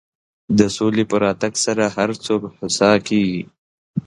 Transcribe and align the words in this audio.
د 0.57 0.59
سولې 0.77 1.03
په 1.11 1.15
راتګ 1.23 1.53
سره 1.65 1.83
هر 1.97 2.09
څوک 2.25 2.41
هوسا 2.57 2.91
کېږي. 3.07 3.43